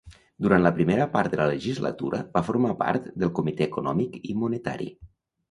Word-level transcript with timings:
Durant 0.43 0.61
la 0.67 0.71
primera 0.77 1.05
part 1.15 1.35
de 1.35 1.39
la 1.41 1.45
legislatura, 1.51 2.21
va 2.39 2.43
formar 2.49 2.73
part 2.81 3.07
del 3.25 3.33
Comitè 3.41 3.69
Econòmic 3.69 4.19
i 4.33 4.41
Monetari. 4.47 4.91